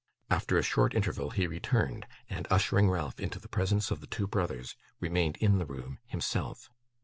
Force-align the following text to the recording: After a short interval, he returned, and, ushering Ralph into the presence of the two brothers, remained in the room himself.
After 0.31 0.57
a 0.57 0.63
short 0.63 0.95
interval, 0.95 1.29
he 1.29 1.45
returned, 1.45 2.07
and, 2.27 2.47
ushering 2.49 2.89
Ralph 2.89 3.19
into 3.19 3.37
the 3.37 3.47
presence 3.47 3.91
of 3.91 3.99
the 4.01 4.07
two 4.07 4.25
brothers, 4.25 4.75
remained 4.99 5.37
in 5.37 5.59
the 5.59 5.65
room 5.67 5.99
himself. 6.07 6.71